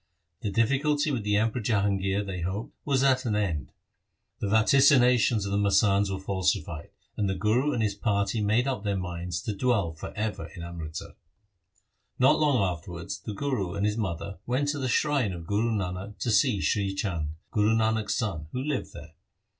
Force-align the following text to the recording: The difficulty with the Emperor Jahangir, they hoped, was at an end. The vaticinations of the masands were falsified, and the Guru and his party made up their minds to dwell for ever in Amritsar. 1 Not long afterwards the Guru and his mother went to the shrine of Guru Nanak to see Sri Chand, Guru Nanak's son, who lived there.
The 0.41 0.49
difficulty 0.49 1.11
with 1.11 1.21
the 1.21 1.35
Emperor 1.37 1.61
Jahangir, 1.61 2.23
they 2.25 2.41
hoped, 2.41 2.73
was 2.85 3.03
at 3.03 3.23
an 3.25 3.35
end. 3.35 3.71
The 4.39 4.47
vaticinations 4.47 5.45
of 5.45 5.51
the 5.51 5.59
masands 5.59 6.09
were 6.09 6.19
falsified, 6.19 6.89
and 7.15 7.29
the 7.29 7.35
Guru 7.35 7.71
and 7.71 7.83
his 7.83 7.93
party 7.93 8.41
made 8.41 8.67
up 8.67 8.83
their 8.83 8.97
minds 8.97 9.43
to 9.43 9.55
dwell 9.55 9.93
for 9.93 10.11
ever 10.15 10.47
in 10.55 10.63
Amritsar. 10.63 11.09
1 12.17 12.17
Not 12.17 12.39
long 12.39 12.63
afterwards 12.75 13.19
the 13.19 13.35
Guru 13.35 13.75
and 13.75 13.85
his 13.85 13.95
mother 13.95 14.39
went 14.47 14.69
to 14.69 14.79
the 14.79 14.87
shrine 14.89 15.33
of 15.33 15.45
Guru 15.45 15.69
Nanak 15.69 16.17
to 16.17 16.31
see 16.31 16.59
Sri 16.61 16.95
Chand, 16.95 17.35
Guru 17.51 17.75
Nanak's 17.75 18.15
son, 18.15 18.47
who 18.53 18.63
lived 18.63 18.93
there. 18.93 19.13